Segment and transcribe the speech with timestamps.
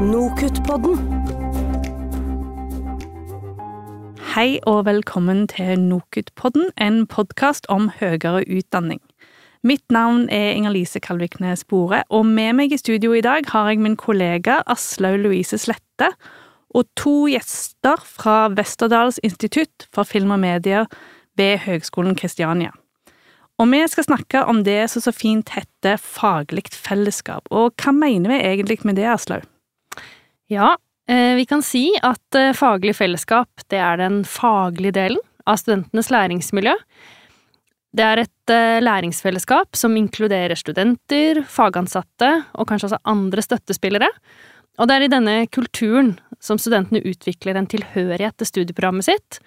[0.00, 0.96] Nokutt-podden.
[4.32, 9.02] Hei og velkommen til Nokutt-podden, en podkast om høyere utdanning.
[9.60, 13.82] Mitt navn er Inger-Lise Kalviknes Bore, og med meg i studio i dag har jeg
[13.84, 16.08] min kollega Aslaug Louise Slette
[16.72, 20.88] og to gjester fra Westerdals institutt for film og medier
[21.36, 22.72] ved Høgskolen Kristiania.
[23.60, 27.44] Og vi skal snakke om det som så fint heter faglig fellesskap.
[27.52, 29.44] Og hva mener vi egentlig med det, Aslaug?
[30.50, 30.76] Ja,
[31.08, 36.10] eh, vi kan si at eh, faglig fellesskap, det er den faglige delen av studentenes
[36.10, 36.74] læringsmiljø.
[37.94, 44.10] Det er et eh, læringsfellesskap som inkluderer studenter, fagansatte og kanskje også andre støttespillere.
[44.82, 49.38] Og det er i denne kulturen som studentene utvikler en tilhørighet til studieprogrammet sitt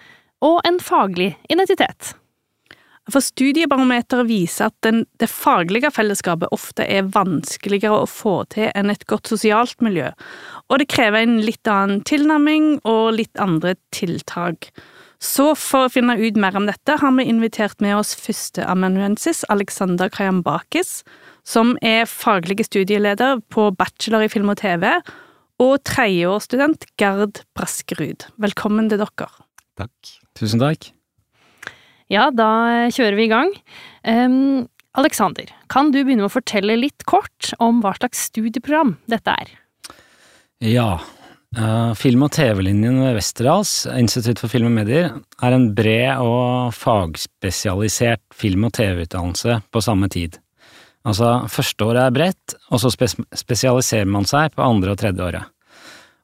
[0.43, 2.13] og en faglig identitet.
[3.11, 8.93] For Studiebarometeret viser at den, det faglige fellesskapet ofte er vanskeligere å få til enn
[8.93, 10.13] et godt sosialt miljø,
[10.71, 14.71] og det krever en litt annen tilnærming og litt andre tiltak.
[15.23, 20.11] Så for å finne ut mer om dette, har vi invitert med oss førsteamanuensis Alexander
[20.11, 21.01] Krajambakis,
[21.47, 24.89] som er faglig studieleder på bachelor i film og TV,
[25.63, 28.27] og tredjeårsstudent Gerd Braskerud.
[28.39, 29.31] Velkommen til dere.
[29.79, 30.17] Takk.
[30.39, 30.91] Tusen takk.
[32.13, 33.49] Ja, da kjører vi i gang.
[34.05, 39.33] Um, Alexander, kan du begynne med å fortelle litt kort om hva slags studieprogram dette
[39.33, 39.53] er?
[40.61, 41.01] Ja.
[41.53, 45.11] Uh, film- og TV-linjen ved Westerdals, Institutt for film og medier,
[45.41, 50.39] er en bred og fagspesialisert film- og TV-utdannelse på samme tid.
[51.05, 55.25] Altså, første året er bredt, og så spes spesialiserer man seg på andre og tredje
[55.25, 55.49] året.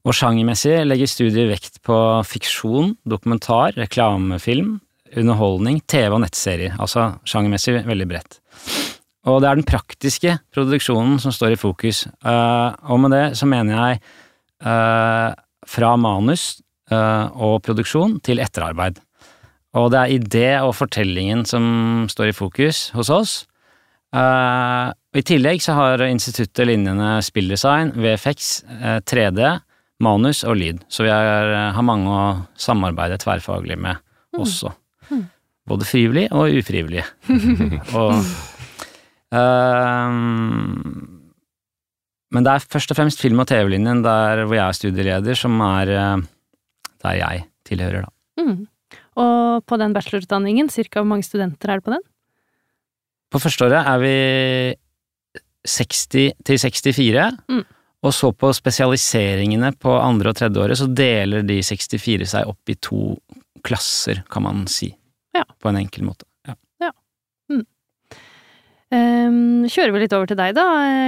[0.08, 4.78] Og sjangermessig legger studiet vekt på fiksjon, dokumentar, reklamefilm,
[5.18, 8.40] underholdning, TV og nettserier, altså sjangermessig veldig bredt.
[9.28, 13.50] Og det er den praktiske produksjonen som står i fokus, uh, og med det så
[13.50, 14.02] mener jeg
[14.66, 15.36] uh,
[15.70, 16.62] fra manus
[16.94, 19.02] uh, og produksjon til etterarbeid.
[19.78, 23.34] Og det er idé og fortellingen som står i fokus hos oss.
[24.10, 28.48] I tillegg så har instituttet linjene spilldesign, VFX,
[29.06, 29.52] 3D,
[30.02, 32.24] manus og lyd, så vi er, har mange å
[32.58, 34.02] samarbeide tverrfaglig med
[34.34, 34.42] mm.
[35.70, 37.06] Både frivillig og ufrivillig.
[38.00, 38.16] og
[39.32, 40.18] um,
[42.34, 45.62] Men det er først og fremst film- og TV-linjen der hvor jeg er studieleder, som
[45.66, 46.28] er uh,
[47.04, 48.44] der jeg tilhører, da.
[48.44, 48.68] Mm.
[49.20, 52.06] Og på den bachelorutdanningen, cirka hvor mange studenter er det på den?
[53.30, 54.16] På førsteåret er vi
[55.68, 56.08] 60
[56.46, 57.38] til 64.
[57.50, 57.66] Mm.
[58.00, 62.72] Og så på spesialiseringene på andre og tredje året, så deler de 64 seg opp
[62.72, 63.18] i to
[63.66, 64.94] klasser, kan man si.
[65.36, 65.46] Ja.
[65.62, 66.26] På en enkel måte.
[66.48, 66.56] Ja.
[66.86, 66.92] ja.
[67.52, 67.66] Mm.
[68.90, 70.68] Um, kjører vi litt over til deg da,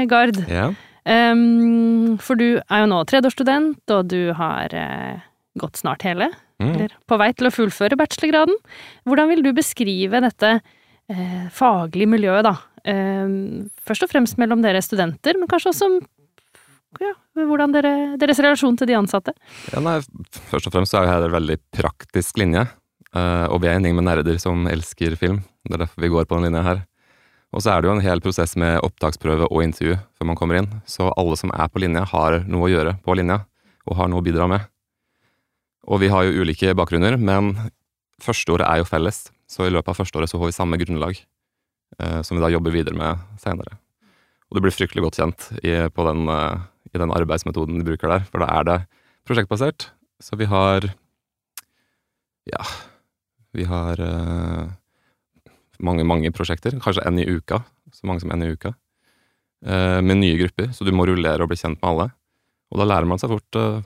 [0.09, 0.37] Gard.
[0.51, 0.69] Ja.
[1.01, 5.23] Um, for du er jo nå tredjeårsstudent, og du har uh,
[5.57, 6.29] gått snart hele,
[6.61, 6.69] mm.
[6.69, 8.57] eller på vei til å fullføre bachelorgraden.
[9.09, 12.57] Hvordan vil du beskrive dette uh, faglige miljøet, da?
[12.81, 15.89] Um, først og fremst mellom dere studenter, men kanskje også
[16.99, 19.33] ja, hvordan dere, deres relasjon til de ansatte?
[19.71, 19.99] Ja, nei,
[20.51, 22.65] først og fremst er det her en veldig praktisk linje.
[23.11, 25.41] Uh, og vi er en gjeng med nerder som elsker film.
[25.67, 26.83] Det er derfor vi går på den linja her.
[27.51, 30.61] Og så er det jo en hel prosess med opptaksprøve og intervju før man kommer
[30.61, 30.69] inn.
[30.87, 33.41] Så alle som er på linja, har noe å gjøre på linja,
[33.83, 34.63] og har noe å bidra med.
[35.91, 37.51] Og vi har jo ulike bakgrunner, men
[38.23, 39.25] førsteåret er jo felles.
[39.51, 41.19] Så i løpet av førsteåret så får vi samme grunnlag,
[41.99, 43.75] uh, som vi da jobber videre med seinere.
[44.47, 48.23] Og du blir fryktelig godt kjent i, den, uh, i den arbeidsmetoden de bruker der,
[48.31, 48.77] for da er det
[49.27, 49.89] prosjektbasert.
[50.23, 50.87] Så vi har
[52.47, 52.63] ja,
[53.51, 54.69] vi har uh,
[55.83, 57.61] mange, mange prosjekter, kanskje én i uka.
[57.91, 58.73] Så mange som én i uka.
[59.65, 62.07] Uh, med nye grupper, så du må rullere og bli kjent med alle.
[62.71, 63.81] Og da lærer man seg fort uh,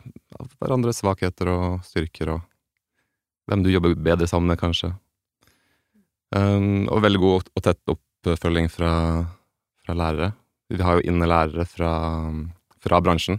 [0.59, 2.45] hverandres svakheter og styrker, og
[3.49, 4.93] hvem du jobber bedre sammen med, kanskje.
[6.35, 8.89] Og veldig god og tett oppfølging fra,
[9.85, 10.31] fra lærere.
[10.73, 11.91] Vi har jo inne lærere fra,
[12.81, 13.37] fra bransjen.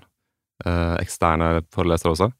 [0.64, 2.30] Eksterne forelesere også.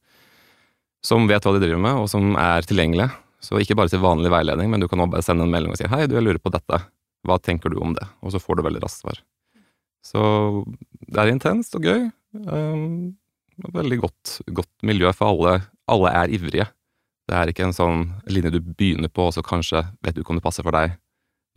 [1.05, 3.11] Som vet hva de driver med, og som er tilgjengelige.
[3.47, 5.79] Så ikke bare til vanlig veiledning, men du kan også bare sende en melding og
[5.79, 6.81] si 'hei, du, jeg lurer på dette,
[7.27, 9.21] hva tenker du om det?' Og så får du veldig raskt svar.
[10.03, 10.21] Så
[11.07, 12.11] det er intenst og gøy.
[12.35, 13.17] Um,
[13.75, 15.63] veldig godt, godt, miljø for alle.
[15.89, 16.67] Alle er ivrige.
[17.27, 20.35] Det er ikke en sånn linje du begynner på, og så kanskje vet du ikke
[20.35, 20.99] om det passer for deg.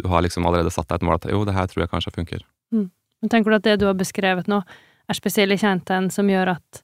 [0.02, 2.16] Du har liksom allerede satt deg et mål at 'jo, det her tror jeg kanskje
[2.16, 2.46] funker'.
[2.72, 2.90] Mm.
[3.22, 4.64] Men tenker du at det du har beskrevet nå,
[5.10, 6.84] er spesielle kjennetegn som gjør at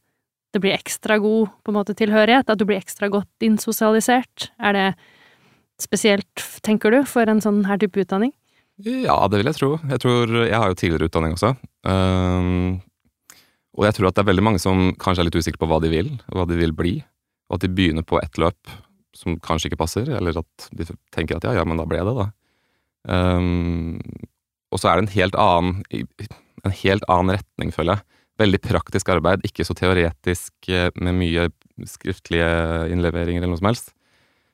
[0.55, 2.47] det blir ekstra god på en måte tilhørighet?
[2.49, 4.49] At du blir ekstra godt innsosialisert?
[4.63, 4.87] Er det
[5.83, 8.31] spesielt, tenker du, for en sånn her type utdanning?
[8.83, 9.69] Ja, det vil jeg tro.
[9.91, 11.53] Jeg tror, jeg har jo tidligere utdanning også.
[11.87, 12.81] Um,
[13.75, 15.81] Og jeg tror at det er veldig mange som kanskje er litt usikre på hva
[15.83, 16.95] de vil, og hva de vil bli.
[17.49, 18.71] Og at de begynner på ett løp
[19.15, 22.15] som kanskje ikke passer, eller at de tenker at ja, ja, men da ble det,
[22.15, 22.29] da.
[23.05, 23.99] Um,
[24.71, 25.83] og så er det en helt annen
[26.65, 28.14] en helt annen retning, føler jeg.
[28.41, 31.49] Veldig praktisk arbeid, ikke så teoretisk eh, med mye
[31.87, 32.47] skriftlige
[32.91, 33.93] innleveringer eller noe som helst.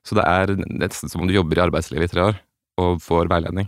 [0.06, 2.36] Så det er nesten som om du jobber i arbeidslivet i tre år
[2.82, 3.68] og får veiledning.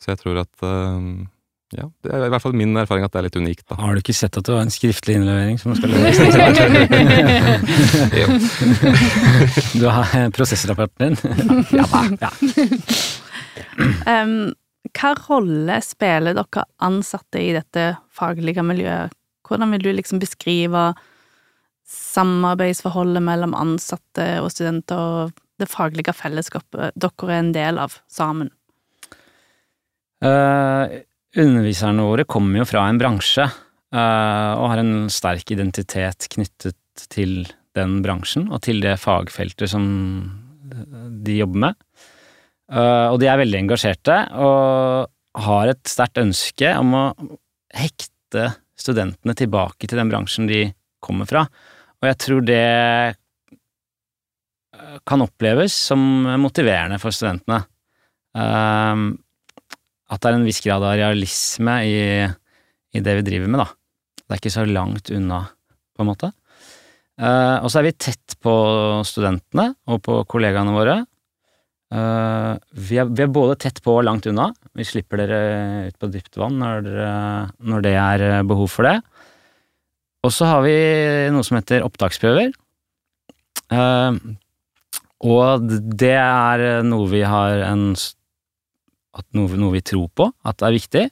[0.00, 1.26] Så jeg tror at um,
[1.74, 3.64] ja, det er i hvert fall min erfaring at det er litt unikt.
[3.68, 3.74] da.
[3.80, 6.18] Har du ikke sett at det var en skriftlig innlevering som skal leveres?
[9.80, 11.16] du har prosessrapporten din?
[11.74, 12.00] ja da.
[12.20, 12.30] Ja.
[14.04, 14.52] Um,
[14.94, 19.14] hva rolle spiller dere ansatte i dette faglige miljøet?
[19.44, 20.92] Hvordan vil du liksom beskrive
[21.84, 28.50] samarbeidsforholdet mellom ansatte og studenter og det faglige fellesskapet dere er en del av sammen?
[30.24, 30.88] Uh,
[31.36, 37.44] underviserne våre kommer jo fra en bransje uh, og har en sterk identitet knyttet til
[37.76, 39.84] den bransjen og til det fagfeltet som
[40.64, 41.80] de jobber med.
[42.72, 47.04] Uh, og de er veldig engasjerte og har et sterkt ønske om å
[47.76, 50.66] hekte studentene tilbake til den bransjen de
[51.04, 51.44] kommer fra.
[52.00, 52.64] Og jeg tror det
[55.06, 56.00] kan oppleves som
[56.40, 57.60] motiverende for studentene.
[58.34, 59.12] Uh,
[60.10, 63.68] at det er en viss grad av realisme i, i, det vi driver med, da.
[64.24, 65.44] Det er ikke så langt unna,
[65.94, 66.28] på en måte.
[67.14, 68.52] Og så er vi tett på
[69.06, 70.96] studentene og på kollegaene våre.
[71.94, 74.48] Uh, vi, er, vi, er, både tett på og langt unna.
[74.74, 75.40] Vi slipper dere
[75.92, 76.88] ut på dypt vann når,
[77.62, 78.96] når det er behov for det.
[80.24, 80.74] Og så har vi
[81.32, 82.54] noe som heter opptaksprøver.
[83.72, 84.16] Uh,
[85.24, 91.04] og det er noe vi har en noe, noe, vi tror på at er viktig.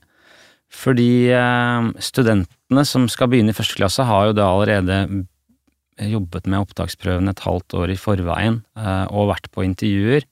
[0.73, 4.99] Fordi uh, studentene som skal begynne i første klasse, har jo da allerede
[6.01, 10.27] jobbet med opptaksprøvene et halvt år i forveien uh, og vært på intervjuer.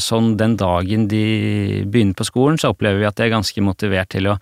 [0.00, 4.08] Sånn den dagen de begynner på skolen, så opplever vi at de er ganske motivert
[4.14, 4.38] til å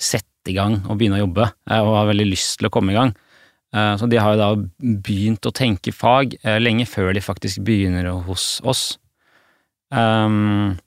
[0.00, 1.44] sette i gang og begynne å jobbe,
[1.76, 3.12] og har veldig lyst til å komme i gang.
[3.74, 4.48] Eh, så de har jo da
[5.04, 8.84] begynt å tenke fag eh, lenge før de faktisk begynner hos oss.
[9.92, 10.78] Um,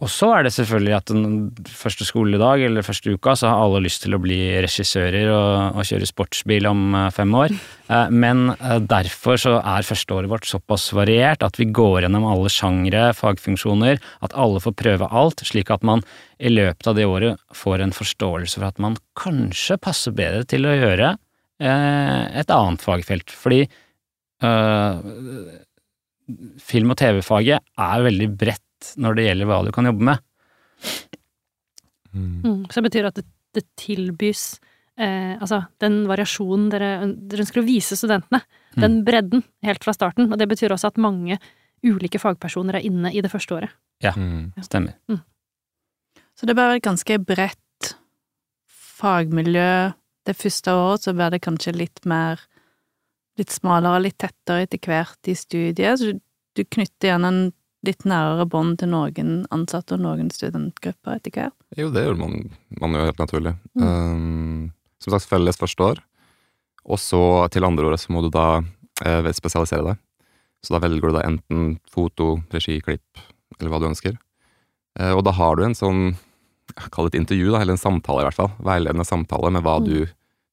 [0.00, 1.32] og så er det selvfølgelig at den
[1.68, 5.88] første skoledag eller første uka så har alle lyst til å bli regissører og, og
[5.88, 7.54] kjøre sportsbil om eh, fem år,
[8.22, 8.54] men
[8.88, 14.36] derfor så er førsteåret vårt såpass variert at vi går gjennom alle sjangre, fagfunksjoner, at
[14.38, 16.04] alle får prøve alt, slik at man
[16.40, 20.64] i løpet av det året får en forståelse for at man kanskje passer bedre til
[20.64, 21.16] å gjøre
[21.60, 23.66] et annet fagfelt, fordi
[24.44, 25.00] øh,
[26.62, 28.64] film- og TV-faget er veldig bredt
[29.00, 30.26] når det gjelder hva du kan jobbe med.
[32.10, 32.42] Mm.
[32.42, 34.44] Mm, så det betyr at det, det tilbys
[34.98, 36.90] eh, altså den variasjonen dere,
[37.30, 38.42] dere, ønsker å vise studentene,
[38.74, 38.80] mm.
[38.82, 41.38] den bredden helt fra starten, og det betyr også at mange
[41.86, 43.76] ulike fagpersoner er inne i det første året.
[44.04, 44.52] Ja, mm.
[44.64, 44.96] stemmer.
[45.10, 45.22] Mm.
[46.36, 47.94] Så det bør være et ganske bredt
[49.00, 49.92] fagmiljø.
[50.28, 52.40] Det første året så blir det kanskje litt mer
[53.40, 56.12] litt smalere, litt tettere etter hvert i studiet, så
[56.56, 57.40] du knytter igjen en
[57.86, 61.56] litt nærere bånd til noen ansatte og noen studentgrupper etter hvert?
[61.78, 62.36] Jo, det gjør man,
[62.80, 63.54] man gjør helt naturlig.
[63.78, 63.84] Mm.
[63.86, 64.64] Um,
[65.00, 66.02] som sagt, felles første år,
[66.84, 67.22] og så
[67.52, 68.60] til andre året så må du da
[69.04, 70.00] eh, spesialisere deg.
[70.60, 73.22] Så da velger du da enten foto, regi, klipp,
[73.58, 74.18] eller hva du ønsker.
[74.98, 76.14] Eh, og da har du en sånn,
[76.92, 79.78] kall det et intervju, da, eller en samtale i hvert fall, veiledende samtale med hva
[79.80, 79.88] mm.
[79.88, 79.96] du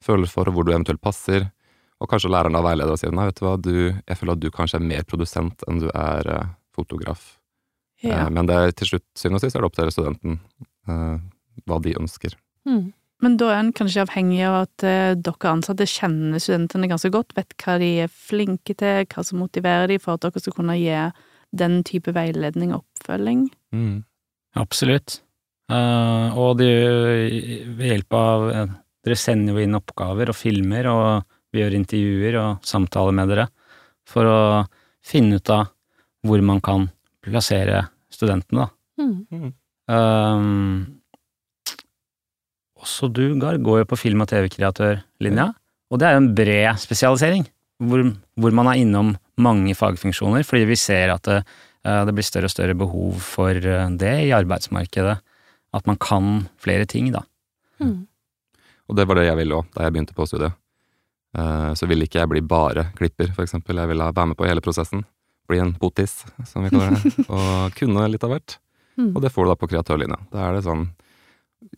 [0.04, 1.50] føler for, og hvor du eventuelt passer.
[1.98, 4.44] Og kanskje læreren da veileder og sier nei, vet du hva, du, jeg føler at
[4.44, 7.36] du kanskje er mer produsent enn du er uh, fotograf.
[8.06, 8.26] Ja.
[8.26, 10.40] Uh, men det er til slutt, syvende og sist, er det opp til studenten
[10.90, 11.18] uh,
[11.68, 12.38] hva de ønsker.
[12.70, 12.92] Mm.
[13.26, 14.84] Men da er en kanskje avhengig av at
[15.26, 19.90] dere ansatte kjenner studentene ganske godt, vet hva de er flinke til, hva som motiverer
[19.90, 21.00] de for at dere skal kunne gi
[21.58, 23.48] den type veiledning og oppfølging?
[23.74, 24.04] Mm.
[24.62, 25.24] Absolutt.
[25.74, 26.70] og det,
[27.80, 28.46] ved hjelp av
[29.08, 33.48] dere sender jo inn oppgaver og filmer, og vi gjør intervjuer og samtaler med dere
[34.08, 34.40] for å
[35.06, 35.72] finne ut av
[36.28, 36.88] hvor man kan
[37.26, 38.70] plassere studentene, da.
[38.98, 39.52] Mm.
[39.88, 40.82] Um,
[42.78, 45.52] også du, Gar, går jo på film- og TV-kreatørlinja,
[45.88, 47.48] og det er jo en bred spesialisering,
[47.84, 48.04] hvor,
[48.36, 51.40] hvor, man er innom mange fagfunksjoner, fordi vi ser at det,
[51.88, 55.18] uh, det, blir større og større behov for uh, det i arbeidsmarkedet,
[55.78, 57.24] at man kan flere ting, da.
[57.84, 58.08] Mm.
[58.88, 60.56] Og det var det jeg ville òg, da jeg begynte på studiet.
[61.38, 63.80] Eh, så ville ikke jeg bli bare klipper, for eksempel.
[63.82, 65.04] Jeg ville være med på hele prosessen.
[65.48, 67.14] Bli en potis, som vi kaller det.
[67.34, 68.58] Og kunne litt av hvert.
[68.98, 69.12] Mm.
[69.14, 70.18] Og det får du da på kreatørlinja.
[70.34, 70.90] Da er det sånn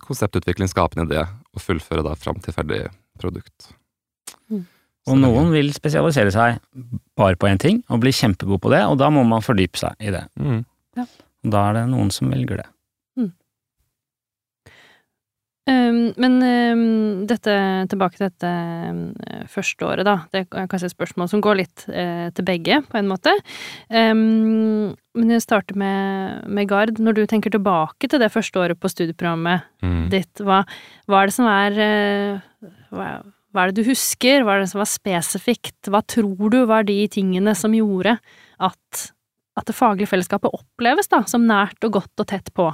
[0.03, 1.23] konseptutvikling, skapende idé,
[1.55, 2.81] og fullføre da fram til ferdig
[3.19, 3.71] produkt.
[4.49, 4.65] Mm.
[5.09, 6.59] Og noen vil spesialisere seg
[7.17, 9.95] bare på én ting, og bli kjempegod på det, og da må man fordype seg
[10.03, 10.25] i det.
[10.39, 10.61] Mm.
[10.99, 12.67] Og da er det noen som velger det.
[15.69, 16.83] Um, men um,
[17.29, 17.53] dette,
[17.91, 18.49] tilbake til dette
[18.89, 19.01] um,
[19.51, 20.15] første året, da.
[20.33, 23.33] Det er kanskje et spørsmål som går litt eh, til begge, på en måte.
[25.19, 26.99] Men jeg starter med, med Gard.
[27.01, 30.09] Når du tenker tilbake til det første året på studieprogrammet Mm.
[30.11, 30.65] ditt, hva,
[31.07, 33.05] hva er det som er eh, hva,
[33.53, 34.43] hva er det du husker?
[34.43, 35.87] Hva er det som var spesifikt?
[35.87, 38.17] Hva tror du var de tingene som gjorde
[38.59, 39.03] at,
[39.55, 42.67] at det faglige fellesskapet oppleves da, som nært og godt og tett på?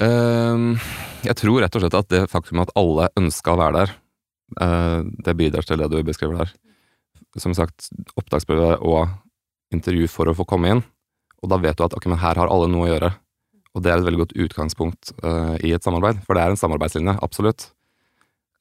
[0.00, 0.76] Ehm,
[1.26, 3.94] jeg tror rett og slett at det faktum at alle ønska å være der,
[4.64, 6.54] eh, det bidrar til det du beskriver der.
[7.36, 9.08] Som sagt, opptaksprøve og
[9.72, 10.82] intervju for å få komme inn.
[11.42, 13.12] Og da vet du at ok, men her har alle noe å gjøre.
[13.74, 16.60] Og det er et veldig godt utgangspunkt eh, i et samarbeid, for det er en
[16.60, 17.72] samarbeidslinje, absolutt.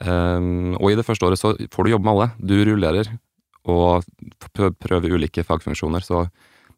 [0.02, 2.30] Ehm, og i det første året så får du jobbe med alle.
[2.40, 3.12] Du rullerer
[3.70, 4.08] og
[4.56, 6.26] prøver ulike fagfunksjoner, så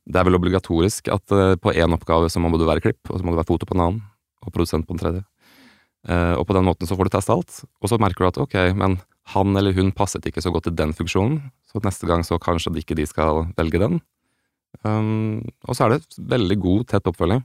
[0.03, 3.19] det er vel obligatorisk at eh, på én oppgave så må du være klipp, og
[3.19, 4.01] så må du være foto på en annen,
[4.43, 5.23] og produsent på den tredje.
[6.03, 8.41] Uh, og på den måten så får du testa alt, og så merker du at
[8.43, 8.97] ok, men
[9.31, 11.39] han eller hun passet ikke så godt til den funksjonen,
[11.71, 14.01] så neste gang så kanskje ikke de skal velge den.
[14.83, 17.43] Um, og så er det veldig god, tett oppfølging.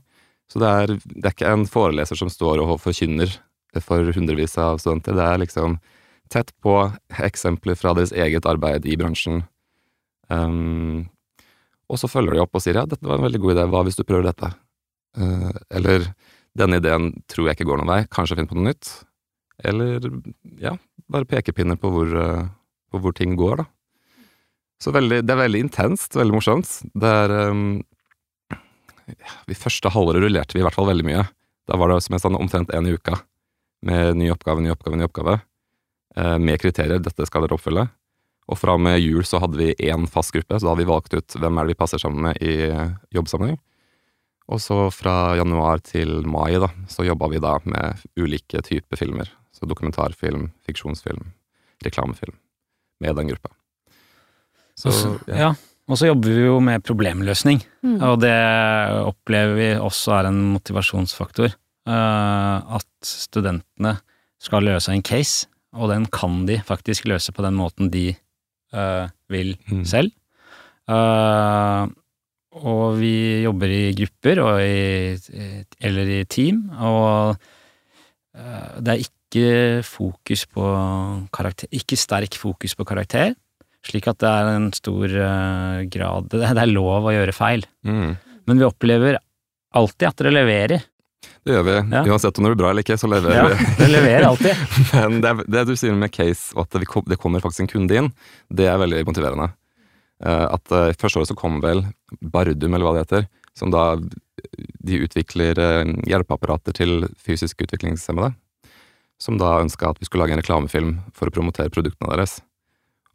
[0.49, 3.31] Så det er, det er ikke en foreleser som står og forkynner
[3.85, 5.15] for hundrevis av studenter.
[5.15, 5.77] Det er liksom
[6.33, 6.73] tett på
[7.21, 9.43] eksempler fra deres eget arbeid i bransjen.
[10.29, 11.07] Um,
[11.89, 13.85] og så følger de opp og sier ja, dette var en veldig god idé, hva
[13.85, 14.51] hvis du prøver dette?
[15.17, 16.09] Uh, eller
[16.59, 18.91] denne ideen tror jeg ikke går noen vei, kanskje finn på noe nytt?
[19.67, 20.05] Eller
[20.61, 20.75] ja,
[21.11, 22.47] bare pekepinner på hvor, eh,
[22.91, 23.69] på hvor ting går, da.
[24.79, 26.69] Så veldig, det er veldig intenst, veldig morsomt.
[26.95, 27.81] Det er um,
[29.09, 31.25] ja, I første halvåret rullerte vi i hvert fall veldig mye.
[31.67, 33.17] Da var det som jeg sa, omtrent én i uka
[33.85, 35.39] med ny oppgave, ny oppgave, ny oppgave.
[36.15, 37.01] Eh, med kriterier.
[37.03, 37.85] Dette skal dere oppfylle.
[38.49, 40.89] Og fra og med jul så hadde vi én fast gruppe, så da hadde vi
[40.89, 43.59] valgt ut hvem er det vi passer sammen med i eh, jobbsammenheng.
[44.49, 49.29] Og så fra januar til mai da, så jobba vi da med ulike typer filmer.
[49.53, 51.27] Så dokumentarfilm, fiksjonsfilm,
[51.85, 52.33] reklamefilm.
[53.03, 53.51] Med den gruppa.
[54.79, 55.35] Så, så, ja.
[55.43, 55.49] ja.
[55.89, 58.01] Og så jobber vi jo med problemløsning, Mm.
[58.03, 58.33] og det
[59.07, 61.53] opplever vi også er en motivasjonsfaktor.
[61.87, 63.95] eh, at studentene
[64.39, 68.09] skal løse en case, og den kan de faktisk løse på den måten de
[68.73, 69.85] eh, vil Mm.
[69.85, 70.11] selv.
[72.57, 73.13] Og vi
[73.43, 75.13] jobber i grupper og i,
[75.85, 77.35] eller i team, og
[78.33, 80.63] eh, det er ikke fokus på
[81.35, 83.35] karakter, ikke sterk fokus på karakter,
[83.85, 87.67] slik at det er en stor eh, grad Det det er lov å gjøre feil,
[87.85, 88.15] Mm.
[88.49, 89.19] men vi opplever
[89.77, 90.81] alltid at dere leverer.
[91.45, 91.75] Det gjør vi.
[91.93, 92.01] Ja.
[92.09, 93.69] Uansett om det blir bra eller ikke, så leverer Ja, vi.
[93.83, 94.65] dere leverer alltid.
[94.97, 97.95] Men det, det du sier med case, og at det det kommer faktisk en kunde
[98.01, 98.09] inn,
[98.49, 99.51] det er veldig motiverende.
[100.25, 101.85] Eh, At eh, Første året så kom vel
[102.19, 108.33] Bardum, eller hva det heter, som da de utvikler eh, hjelpeapparater til fysisk utviklingshemmede.
[109.19, 112.39] Som da ønska at vi skulle lage en reklamefilm for å promotere produktene deres.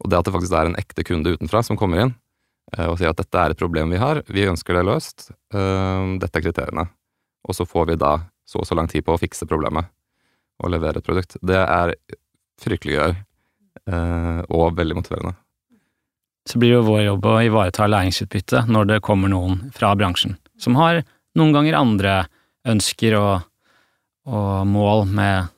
[0.02, 2.14] Og det at det faktisk er en ekte kunde utenfra som kommer inn
[2.74, 6.42] og sier at dette er et problem vi har, vi ønsker det løst, dette er
[6.42, 6.86] kriteriene.
[7.46, 8.14] Og så får vi da
[8.48, 9.92] så og så lang tid på å fikse problemet
[10.64, 11.36] og levere et produkt.
[11.44, 11.92] Det er
[12.64, 13.14] fryktelig gøy,
[14.48, 15.36] og veldig motiverende.
[16.44, 20.36] Så blir det jo vår jobb å ivareta læringsutbytte når det kommer noen fra bransjen,
[20.60, 21.02] som har
[21.38, 22.16] noen ganger andre
[22.68, 23.46] ønsker og,
[24.28, 25.48] og mål med,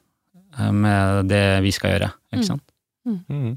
[0.73, 2.39] med det vi skal gjøre, Mm.
[2.41, 2.63] ikke sant?
[3.07, 3.53] Mm.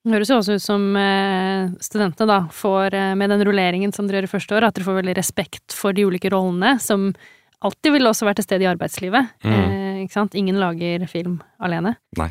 [0.00, 4.06] Det høres jo også ut som eh, studentene da får, eh, med den rulleringen som
[4.08, 7.10] dere gjør i første år, at dere får veldig respekt for de ulike rollene, som
[7.60, 9.28] alltid vil også være til stede i arbeidslivet.
[9.44, 9.52] Mm.
[9.60, 10.34] Eh, ikke sant?
[10.40, 11.94] Ingen lager film alene.
[12.16, 12.30] Nei.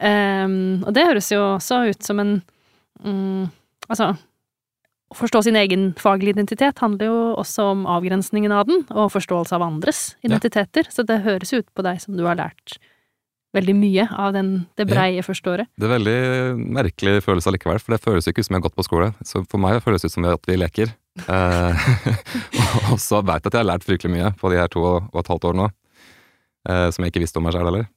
[0.00, 2.38] Um, og det høres jo også ut som en
[3.04, 3.48] mm,
[3.90, 4.12] Altså,
[5.10, 9.56] å forstå sin egen faglige identitet handler jo også om avgrensningen av den, og forståelse
[9.56, 12.78] av andres identiteter, så det høres ut på deg som du har lært
[13.56, 15.70] veldig mye av den, det breie første året.
[15.74, 16.18] Det er veldig
[16.78, 19.08] merkelig følelse allikevel, for det føles jo ikke ut som jeg har gått på skole.
[19.26, 20.92] Så for meg føles det ut som at vi leker.
[21.26, 21.88] Eh,
[22.92, 25.18] og så veit jeg at jeg har lært fryktelig mye på de her to og
[25.18, 25.66] et halvt år nå,
[26.70, 27.90] eh, som jeg ikke visste om meg sjøl heller.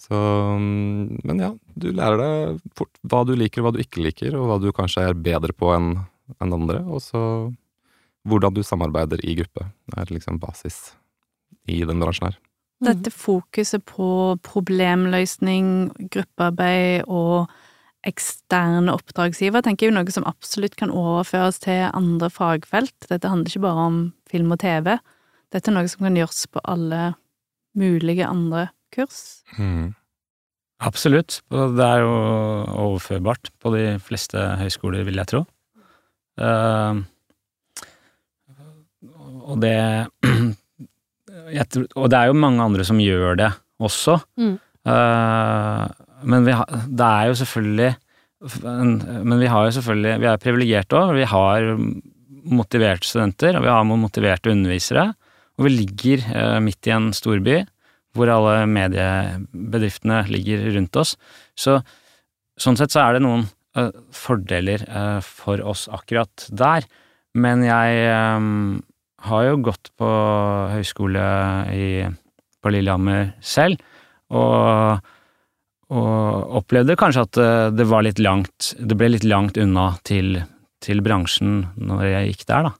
[0.00, 4.04] Så mm, Men ja, du lærer deg fort hva du liker og hva du ikke
[4.04, 5.94] liker, og hva du kanskje er bedre på enn
[6.40, 7.20] en andre, og så
[8.24, 10.94] hvordan du samarbeider i gruppe, er liksom basis
[11.68, 12.38] i den bransjen her.
[12.84, 14.06] Dette fokuset på
[14.44, 15.66] problemløsning,
[16.12, 17.52] gruppearbeid og
[18.04, 22.96] eksterne oppdragsgiver, tenker jeg er noe som absolutt kan overføres til andre fagfelt.
[23.08, 24.96] Dette handler ikke bare om film og TV.
[25.54, 27.14] Dette er noe som kan gjøres på alle
[27.78, 29.20] mulige andre kurs?
[29.58, 29.92] Mm.
[30.84, 31.40] Absolutt.
[31.50, 32.14] Det er jo
[32.84, 35.44] overførbart på de fleste høyskoler, vil jeg tro.
[36.40, 37.02] Eh,
[39.44, 39.76] og det
[41.70, 44.18] tror, Og det er jo mange andre som gjør det også.
[44.40, 44.56] Mm.
[44.90, 45.84] Eh,
[46.24, 46.56] men vi
[46.88, 47.92] det er jo selvfølgelig
[48.64, 51.14] Men vi har jo selvfølgelig Vi er privilegerte òg.
[51.16, 51.70] Vi har
[52.44, 55.14] motiverte studenter, og vi har motiverte undervisere.
[55.56, 57.62] Og vi ligger eh, midt i en storby
[58.14, 61.14] hvor alle mediebedriftene ligger rundt oss.
[61.58, 61.80] Så
[62.60, 63.46] sånn sett så er det noen
[63.78, 66.86] uh, fordeler uh, for oss akkurat der.
[67.34, 68.04] Men jeg
[68.38, 68.78] um,
[69.26, 70.10] har jo gått på
[70.74, 71.24] høyskole
[71.74, 71.88] i,
[72.62, 73.82] på Lillehammer selv,
[74.34, 75.02] og,
[75.94, 77.40] og opplevde kanskje at
[77.76, 80.38] det var litt langt Det ble litt langt unna til,
[80.82, 82.72] til bransjen når jeg gikk der, da.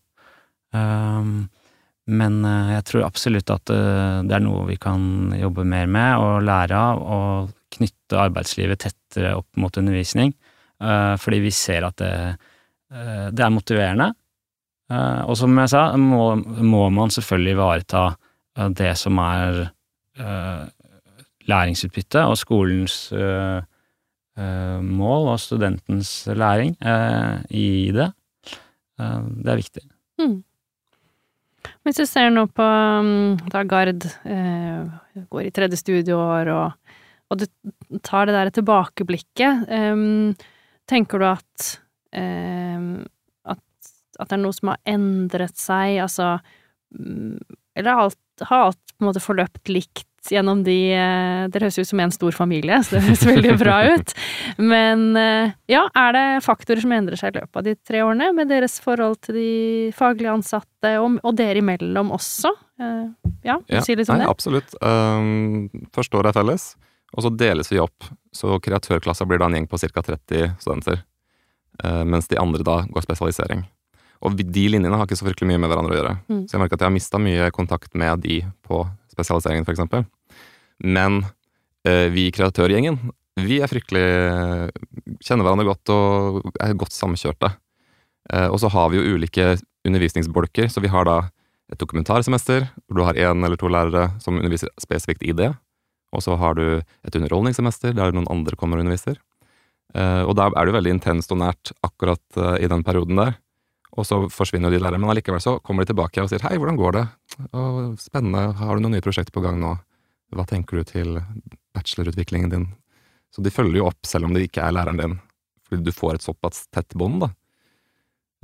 [0.74, 1.34] Um,
[2.06, 6.20] men eh, jeg tror absolutt at eh, det er noe vi kan jobbe mer med
[6.20, 10.34] og lære av, og knytte arbeidslivet tettere opp mot undervisning,
[10.84, 12.12] eh, fordi vi ser at det,
[13.34, 14.12] det er motiverende.
[14.94, 18.02] Og som jeg sa, må, må man selvfølgelig ivareta
[18.76, 19.62] det som er
[21.48, 22.98] læringsutbytte og skolens
[24.36, 26.76] mål og studentens læring
[27.50, 28.10] i det.
[29.00, 29.82] Det er viktig.
[30.20, 30.36] Mm.
[31.84, 36.96] Hvis du ser nå på um, da Gard eh, går i tredje studieår, og,
[37.30, 37.46] og du
[38.04, 40.04] tar det der tilbakeblikket, eh,
[40.90, 41.68] tenker du at,
[42.16, 42.88] eh,
[43.54, 46.36] at, at det er noe som har endret seg, altså
[46.96, 47.38] mm,
[47.74, 51.88] Eller alt, har alt på en måte forløpt likt gjennom de eh, Dere høres ut
[51.88, 54.14] som en stor familie, så det høres veldig bra ut.
[54.58, 58.30] Men eh, ja, er det faktorer som endrer seg i løpet av de tre årene,
[58.36, 59.50] med deres forhold til de
[59.96, 62.54] faglige ansatte, og, og dere imellom også?
[62.80, 63.06] Eh,
[63.46, 64.32] ja, ja si litt om nei, det?
[64.32, 64.76] Absolutt.
[64.80, 66.68] Um, første året er felles,
[67.14, 68.08] og så deles vi opp.
[68.34, 70.02] Så kreatørklassa blir da en gjeng på ca.
[70.02, 71.04] 30 studenter,
[71.84, 73.64] uh, mens de andre da går spesialisering.
[74.24, 76.12] Og de linjene har ikke så fryktelig mye med hverandre å gjøre.
[76.32, 76.44] Mm.
[76.48, 78.80] Så jeg merker at jeg har mista mye kontakt med de på
[79.12, 80.06] spesialiseringen, f.eks.
[80.84, 81.22] Men
[81.88, 82.98] eh, vi i kreatørgjengen,
[83.42, 84.04] vi er fryktelig
[85.24, 87.50] Kjenner hverandre godt og er godt samkjørte.
[88.32, 91.18] Eh, og så har vi jo ulike undervisningsbolker, så vi har da
[91.72, 95.50] et dokumentarsemester hvor du har én eller to lærere som underviser spesifikt i det.
[96.14, 99.18] Og så har du et underholdningssemester der noen andre kommer og underviser.
[99.94, 103.36] Uh, og da er det veldig intenst og nært akkurat uh, i den perioden der.
[103.94, 106.78] Og så forsvinner de lærerne, men allikevel så kommer de tilbake og sier 'hei, hvordan
[106.78, 107.08] går det'?
[107.54, 109.78] Og 'Spennende, har du noen nye prosjekter på gang nå'?
[110.34, 111.20] Hva tenker du til
[111.76, 112.66] bachelorutviklingen din?
[113.34, 115.16] Så de følger jo opp selv om det ikke er læreren din,
[115.66, 117.30] fordi du får et såpass tett bånd, da.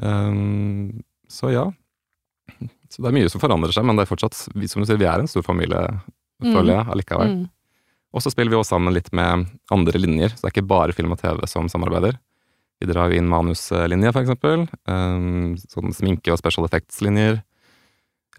[0.02, 1.68] Um, så ja.
[2.90, 5.06] Så det er mye som forandrer seg, men det er fortsatt, som du sier, vi
[5.06, 5.84] er en stor familie,
[6.42, 6.48] mm.
[6.48, 7.36] føler jeg, allikevel.
[7.36, 7.44] Mm.
[8.10, 10.96] Og så spiller vi også sammen litt med andre linjer, så det er ikke bare
[10.96, 12.18] film og TV som samarbeider.
[12.80, 14.64] Vi drar inn manuslinja, for eksempel.
[14.88, 17.42] Um, sånn sminke- og special effects-linjer.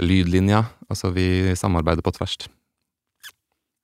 [0.02, 0.66] Lydlinja.
[0.90, 2.50] Altså, vi samarbeider på tvers.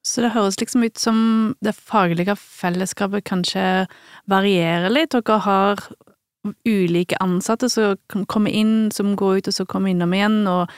[0.08, 1.18] Så det høres liksom ut som
[1.66, 3.64] det faglige fellesskapet kanskje
[4.32, 5.16] varierer litt.
[5.16, 5.82] Dere har
[6.68, 10.72] ulike ansatte som kommer inn, som går ut, og så kommer innom igjen, og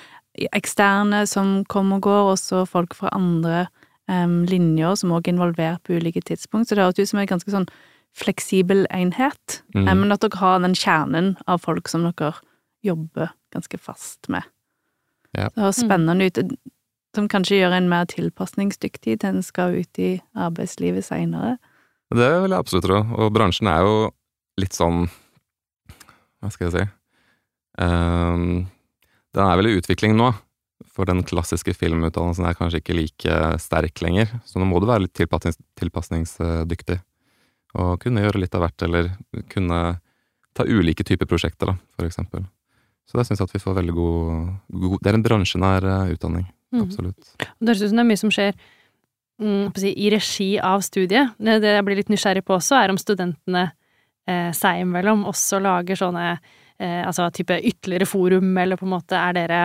[0.56, 3.68] eksterne som kommer og går, og så folk fra andre
[4.10, 6.70] um, linjer som også er involvert på ulike tidspunkt.
[6.70, 7.70] Så det høres ut som en ganske sånn
[8.18, 9.86] fleksibel enhet, mm.
[9.86, 12.34] Eh, men at dere har den kjernen av folk som dere
[12.86, 14.48] jobber ganske fast med.
[15.38, 15.52] Ja.
[15.54, 16.40] Det høres spennende ut,
[17.16, 21.58] som kanskje gjør en mer tilpasningsdyktig til en skal ut i arbeidslivet seinere.
[22.10, 23.96] Det vil jeg absolutt tro, og bransjen er jo
[24.60, 25.06] litt sånn
[26.40, 26.86] Hva skal jeg si
[27.84, 28.66] um,
[29.36, 30.32] Den er vel i utvikling nå,
[30.90, 35.06] for den klassiske filmutdannelsen er kanskje ikke like sterk lenger, så nå må du være
[35.06, 36.98] litt tilpasnings, tilpasningsdyktig
[37.78, 39.12] og kunne gjøre litt av hvert, eller
[39.52, 40.00] kunne
[40.58, 42.48] ta ulike typer prosjekter, da, for eksempel.
[43.06, 44.50] Så det syns jeg at vi får veldig god,
[44.86, 46.48] god Det er en bransjenær uh, utdanning.
[46.74, 46.84] Mm.
[46.86, 47.34] Absolutt.
[47.40, 48.54] Det høres ut som det er mye som skjer
[49.42, 51.36] mm, si, i regi av studiet.
[51.38, 53.70] Det, det, jeg blir litt nysgjerrig på også, er om studentene
[54.30, 59.20] eh, seg imellom også lager sånne eh, altså type ytterligere forum, eller på en måte
[59.20, 59.62] er dere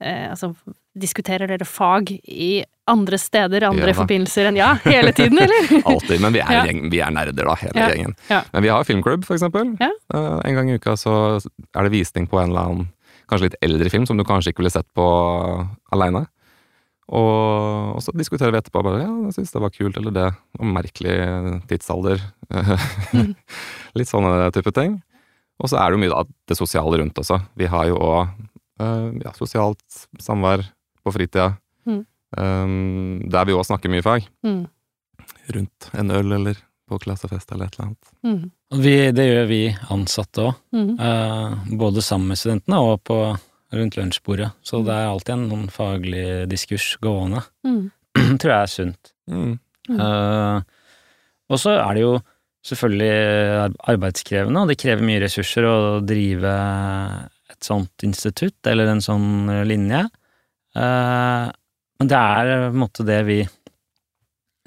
[0.00, 0.54] eh, Altså
[0.96, 5.66] diskuterer dere fag i andre steder, andre ja, forbindelser enn ja, hele tiden, eller?
[5.82, 6.62] Alltid, men vi er, ja.
[6.68, 7.88] gjeng, vi er nerder, da, hele ja.
[7.92, 8.14] gjengen.
[8.30, 9.74] Men vi har filmklubb, for eksempel.
[9.82, 12.86] Uh, en gang i uka så er det visning på en eller annen
[13.30, 15.06] kanskje litt eldre film som du kanskje ikke ville sett på
[15.94, 16.26] aleine.
[17.06, 20.26] Og, og, så diskuterer vi etterpå bare ja, jeg syns det var kult, eller det.
[20.58, 21.16] Og merkelig
[21.70, 22.22] tidsalder.
[23.14, 23.34] mm.
[23.98, 24.98] Litt sånne type ting.
[25.62, 27.38] Og så er det jo mye da det sosiale rundt også.
[27.56, 28.18] Vi har jo òg
[28.82, 30.66] uh, ja, sosialt samvær
[31.06, 31.54] på fritida.
[31.86, 32.02] Mm.
[32.36, 34.26] Um, der vi òg snakker mye fag.
[34.44, 34.64] Mm.
[35.56, 36.58] Rundt en øl eller
[36.88, 38.12] på klassefest eller et eller annet.
[38.26, 38.50] Mm.
[38.82, 39.60] Vi, det gjør vi
[39.94, 40.92] ansatte òg, Mm.
[41.00, 43.18] eh, både sammen med studentene og på,
[43.74, 44.52] rundt lunsjbordet.
[44.62, 47.42] Så det er alltid en noen faglig diskurs gående.
[48.16, 48.38] Mm.
[48.40, 49.10] tror jeg er sunt.
[49.28, 49.58] Mm.
[49.90, 49.98] Mm.
[50.00, 50.60] Eh,
[51.52, 52.14] og så er det jo
[52.66, 56.54] selvfølgelig arbeidskrevende, og det krever mye ressurser å drive
[57.52, 59.28] et sånt institutt, eller en sånn
[59.68, 60.00] linje.
[60.76, 61.44] Eh,
[62.00, 63.38] men det er på en måte det vi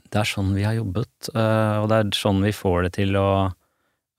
[0.10, 3.18] Det er sånn vi har jobbet, eh, og det er sånn vi får det til
[3.20, 3.30] å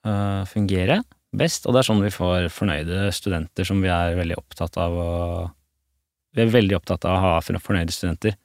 [0.06, 1.00] eh, fungere
[1.36, 4.94] best, og det er sånn vi får fornøyde studenter som vi er veldig opptatt av
[4.98, 5.10] å
[6.30, 8.36] Vi er veldig opptatt av å ha fornøyde studenter.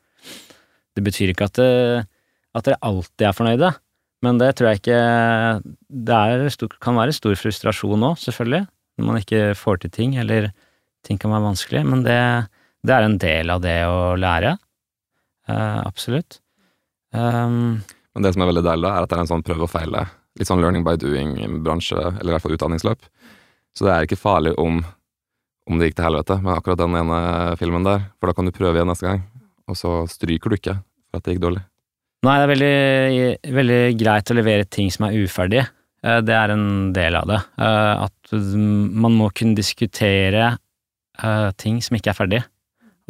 [0.97, 2.05] Det betyr ikke at, det,
[2.57, 3.69] at dere alltid er fornøyde,
[4.25, 5.01] men det tror jeg ikke
[5.85, 6.47] Det er,
[6.81, 8.65] kan være stor frustrasjon nå, selvfølgelig,
[8.97, 10.49] når man ikke får til ting, eller
[11.05, 12.17] ting kan være vanskelig, men det,
[12.81, 14.55] det er en del av det å lære.
[15.45, 16.39] Eh, absolutt.
[17.15, 17.81] Um,
[18.15, 19.71] Men det som er veldig deilig, da, er at det er en sånn prøve og
[19.71, 20.05] feile.
[20.39, 23.07] Litt sånn learning by doing-bransje, eller i hvert fall utdanningsløp.
[23.75, 24.81] Så det er ikke farlig om,
[25.67, 27.19] om det gikk til helvete med akkurat den ene
[27.59, 29.23] filmen der, for da kan du prøve igjen neste gang,
[29.67, 30.75] og så stryker du ikke
[31.09, 31.63] for at det gikk dårlig.
[32.25, 35.67] Nei, det er veldig, veldig greit å levere ting som er uferdige.
[36.03, 37.41] Eh, Det er en del av det.
[37.59, 40.57] Eh, At man må kunne diskutere
[41.21, 42.41] eh, ting som ikke er ferdig.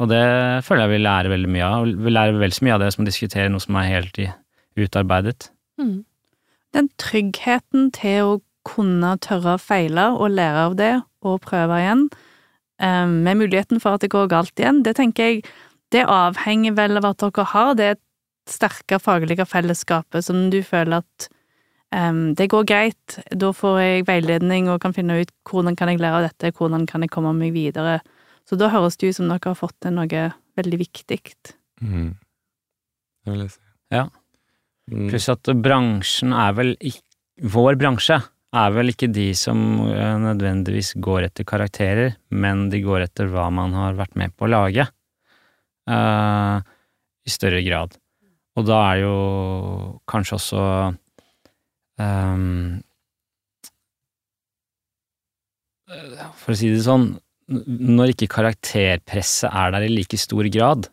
[0.02, 0.24] Og det
[0.66, 1.86] føler jeg vi lærer veldig mye av.
[2.04, 4.20] Vi lærer vel så mye av det som å diskutere noe som er helt
[4.76, 5.50] utarbeidet.
[5.80, 6.04] Mm.
[6.76, 8.34] Den tryggheten til å
[8.66, 10.94] kunne tørre å feile og lære av det
[11.26, 12.08] og prøve igjen,
[12.82, 15.46] eh, med muligheten for at det går galt igjen, det tenker jeg
[15.94, 17.94] det avhenger vel av at dere har det
[18.50, 21.28] sterke faglige fellesskapet som du føler at
[21.94, 26.02] um, det går greit, da får jeg veiledning og kan finne ut hvordan kan jeg
[26.02, 28.00] lære av dette, hvordan kan jeg komme meg videre.
[28.46, 30.22] Så da høres det ut som dere har fått til noe
[30.56, 31.18] veldig viktig.
[31.82, 32.14] Mm.
[33.26, 33.62] Det vil jeg si.
[33.94, 34.06] Ja.
[34.90, 35.08] Mm.
[35.10, 37.02] Pluss at bransjen er vel ikke
[37.52, 38.16] Vår bransje
[38.56, 39.58] er vel ikke de som
[39.90, 44.46] eh, nødvendigvis går etter karakterer, men de går etter hva man har vært med på
[44.46, 44.86] å lage.
[45.90, 46.64] uh,
[47.28, 47.98] I større grad.
[48.56, 49.18] Og da er det jo
[50.08, 50.62] kanskje også
[52.00, 52.80] ehm,
[55.92, 57.10] eh, For å si det sånn,
[57.48, 60.88] når ikke karakterpresset er der i like stor grad,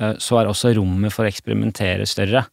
[0.00, 2.46] eh, så er også rommet for å eksperimentere større.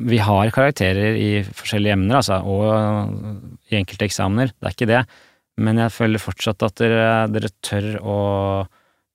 [0.00, 5.02] Vi har karakterer i forskjellige emner, altså, og i enkelte eksamener, det er ikke det,
[5.60, 8.16] men jeg føler fortsatt at dere, dere, tør, å,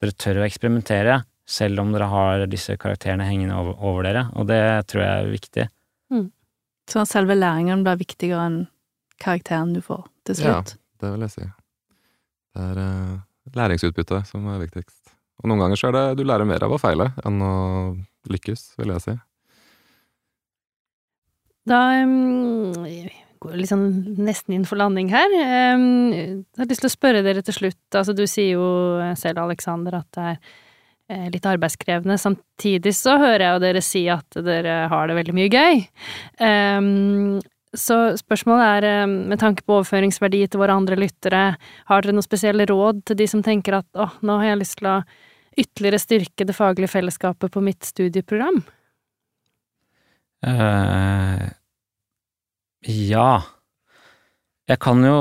[0.02, 4.50] dere tør å eksperimentere, selv om dere har disse karakterene hengende over, over dere, og
[4.50, 5.68] det tror jeg er viktig.
[6.14, 6.30] Mm.
[6.90, 8.64] Så selve læringen blir viktigere enn
[9.22, 10.60] karakteren du får til Ja.
[11.02, 11.46] Det vil jeg si.
[12.56, 15.16] Det er uh, læringsutbytte som er viktigst.
[15.44, 17.56] Og noen ganger så er det du lærer mer av å feile enn å
[18.32, 19.16] lykkes, vil jeg si.
[21.70, 22.72] Da um,
[23.44, 23.88] går liksom
[24.24, 25.34] nesten inn for landing her.
[25.76, 27.82] Um, jeg har lyst til å spørre dere til slutt.
[27.92, 28.70] Altså, du sier jo
[29.20, 30.38] selv, Aleksander, at det er
[31.10, 32.20] eh, litt arbeidskrevende.
[32.22, 35.84] Samtidig så hører jeg jo dere si at dere har det veldig mye gøy.
[36.40, 37.42] Um,
[37.80, 41.44] så spørsmålet er, um, med tanke på overføringsverdi til våre andre lyttere,
[41.90, 44.80] har dere noen spesielle råd til de som tenker at åh, nå har jeg lyst
[44.82, 44.98] til å
[45.56, 48.60] ytterligere styrke det faglige fellesskapet på mitt studieprogram?
[50.46, 51.48] Uh,
[52.86, 53.30] ja.
[54.70, 55.16] Jeg kan jo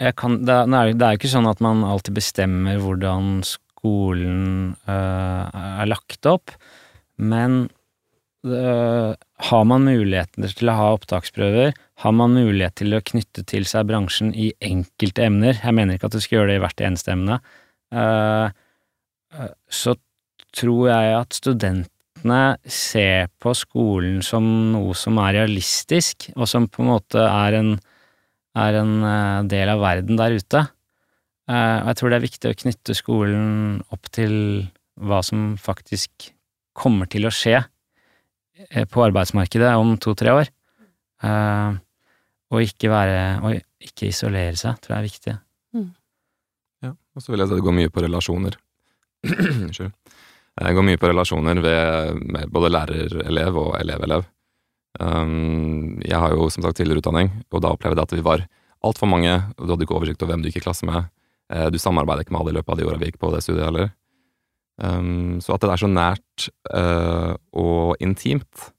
[0.00, 4.72] jeg kan, det, er, det er jo ikke sånn at man alltid bestemmer hvordan skolen
[4.88, 6.54] uh, er lagt opp,
[7.20, 7.66] men
[8.46, 9.12] eh,
[9.50, 11.72] har man muligheter til å ha opptaksprøver,
[12.04, 16.10] har man mulighet til å knytte til seg bransjen i enkelte emner, jeg mener ikke
[16.10, 17.40] at du skal gjøre det i hvert eneste emne,
[17.92, 18.52] eh,
[19.36, 19.96] eh, så
[20.56, 26.84] tror jeg at studentene ser på skolen som noe som er realistisk, og som på
[26.84, 27.74] en måte er en,
[28.58, 30.64] er en del av verden der ute.
[31.50, 33.46] Og jeg tror det er viktig å knytte skolen
[33.94, 34.34] opp til
[35.00, 36.28] hva som faktisk
[36.76, 37.62] kommer til å skje
[38.90, 40.50] på arbeidsmarkedet om to-tre år.
[41.24, 41.76] Uh,
[42.50, 45.34] Og ikke være Og ikke isolere seg, tror jeg er viktig.
[46.82, 46.90] Ja.
[47.14, 48.56] Og så vil jeg si det går mye på relasjoner.
[49.66, 49.92] Unnskyld.
[50.60, 54.24] Det går mye på relasjoner ved, med både lærer-elev og elev-elev.
[55.00, 58.42] Um, jeg har jo som sagt tidligere utdanning, og da opplevde jeg at vi var
[58.84, 61.06] altfor mange, og du hadde ikke oversikt over hvem du gikk i klasse med.
[61.52, 63.42] Eh, Du samarbeider ikke med alle i løpet av de åra vi gikk på det
[63.44, 63.92] studiet heller.
[64.80, 68.70] Um, så at det er så nært uh, og intimt,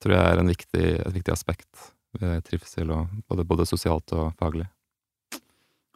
[0.00, 4.32] tror jeg er en viktig, et viktig aspekt ved trivsel, og både, både sosialt og
[4.40, 4.64] faglig.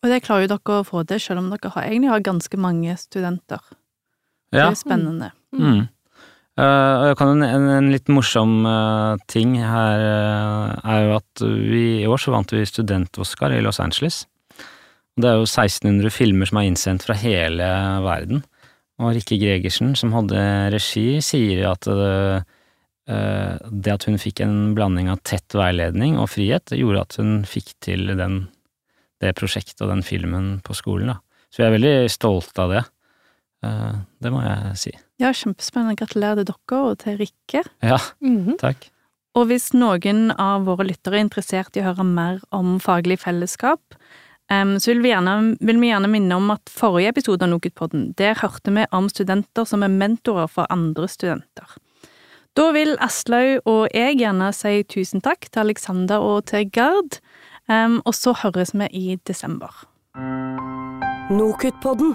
[0.05, 2.61] Og det klarer jo dere å få til, selv om dere har, egentlig har ganske
[2.61, 3.63] mange studenter.
[4.53, 4.69] Det Ja.
[4.69, 5.31] er spennende.
[5.57, 5.65] Mm.
[5.65, 5.83] Mm.
[6.61, 10.05] Uh, jeg kan en, en, en litt morsom uh, ting her
[10.85, 14.27] er jo at vi i år så vant vi student-Oscar i Los Angeles.
[15.17, 17.67] Og Det er jo 1600 filmer som er innsendt fra hele
[18.05, 18.45] verden.
[19.03, 20.39] Og Rikke Gregersen, som hadde
[20.75, 22.45] regi, sier at det,
[23.11, 27.17] eh, det at hun fikk en blanding av tett veiledning og frihet, det gjorde at
[27.19, 28.49] hun fikk til den,
[29.21, 31.11] det prosjektet og den filmen på skolen.
[31.15, 31.19] Da.
[31.51, 32.85] Så vi er veldig stolte av det.
[33.67, 34.93] Eh, det må jeg si.
[35.23, 35.97] Ja, kjempespennende.
[35.99, 37.65] Gratulerer til dere og til Rikke.
[37.83, 38.59] Ja, Mhm.
[38.59, 38.91] takk.
[39.35, 43.81] Og hvis noen av våre lyttere er interessert i å høre mer om faglig fellesskap,
[44.53, 48.13] em, så vil vi, gjerne, vil vi gjerne minne om at forrige episode av Nokutpodden,
[48.19, 51.79] der hørte vi om studenter som er mentorer for andre studenter.
[52.55, 57.19] Da vil Aslaug og jeg gjerne si tusen takk til Alexander og til Gard,
[57.67, 59.73] um, og så høres vi i desember.
[61.35, 62.15] Nokutpodden.